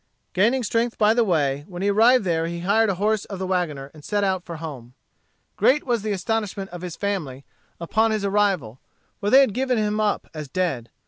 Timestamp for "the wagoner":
3.37-3.91